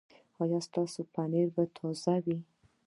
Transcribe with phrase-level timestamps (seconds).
[0.41, 2.37] ایا ستاسو پنیر به تازه وي؟